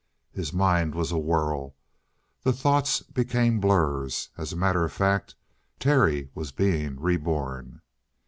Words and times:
His 0.31 0.51
mind 0.51 0.95
was 0.95 1.11
a 1.11 1.17
whirl; 1.19 1.75
the 2.41 2.51
thoughts 2.53 3.03
became 3.03 3.59
blurs. 3.59 4.29
As 4.35 4.51
a 4.51 4.57
matter 4.57 4.83
of 4.83 4.91
fact, 4.91 5.35
Terry 5.79 6.31
was 6.33 6.51
being 6.51 6.99
reborn. 6.99 7.81